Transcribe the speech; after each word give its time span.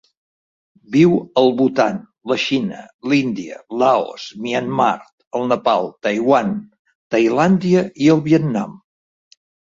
Viu 0.93 1.11
al 1.41 1.51
Bhutan, 1.59 1.99
la 2.31 2.37
Xina, 2.45 2.79
l'Índia, 3.11 3.59
Laos, 3.83 4.25
Myanmar, 4.47 4.97
el 5.41 5.47
Nepal, 5.53 5.93
Taiwan, 6.09 6.51
Tailàndia 7.17 7.87
i 8.07 8.11
el 8.17 8.27
Vietnam. 8.33 8.77